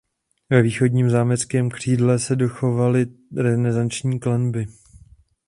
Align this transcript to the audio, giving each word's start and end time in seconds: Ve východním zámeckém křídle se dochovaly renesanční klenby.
Ve 0.49 0.61
východním 0.61 1.09
zámeckém 1.09 1.69
křídle 1.69 2.19
se 2.19 2.35
dochovaly 2.35 3.05
renesanční 3.37 4.19
klenby. 4.19 4.65